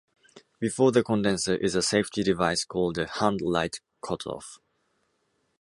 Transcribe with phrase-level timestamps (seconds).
[0.59, 4.57] Before the condenser is a safety device called the hand light cutoff.